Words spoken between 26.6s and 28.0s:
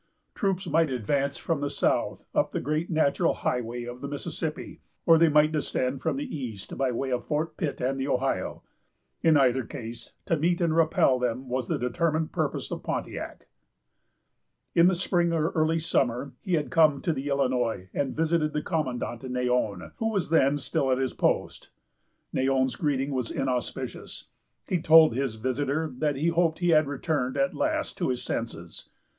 had returned at last